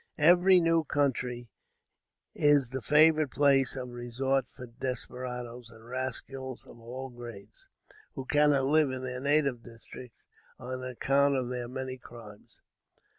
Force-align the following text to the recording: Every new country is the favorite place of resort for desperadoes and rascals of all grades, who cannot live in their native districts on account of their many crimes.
Every 0.17 0.59
new 0.59 0.83
country 0.83 1.51
is 2.33 2.71
the 2.71 2.81
favorite 2.81 3.29
place 3.29 3.75
of 3.75 3.89
resort 3.91 4.47
for 4.47 4.65
desperadoes 4.65 5.69
and 5.69 5.85
rascals 5.85 6.65
of 6.65 6.79
all 6.79 7.09
grades, 7.09 7.67
who 8.15 8.25
cannot 8.25 8.65
live 8.65 8.89
in 8.89 9.03
their 9.03 9.21
native 9.21 9.61
districts 9.61 10.17
on 10.57 10.83
account 10.83 11.35
of 11.35 11.49
their 11.49 11.67
many 11.67 11.97
crimes. 11.99 12.61